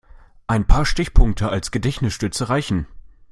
[0.47, 2.87] Ein paar Stichpunkte als Gedächtnisstütze reichen.